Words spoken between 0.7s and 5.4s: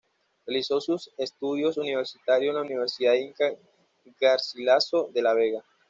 sus estudio universitario en la Universidad Inca Garcilaso de la